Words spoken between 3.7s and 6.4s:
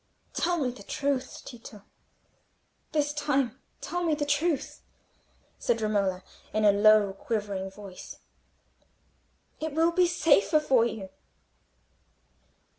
tell me the truth," said Romola,